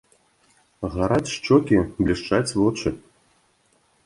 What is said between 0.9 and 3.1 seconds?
Гараць шчокі, блішчаць вочы.